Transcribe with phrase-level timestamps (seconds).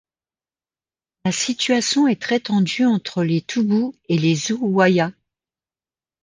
[1.25, 5.11] La situation est très tendue entre les Toubous et les Zuwayya.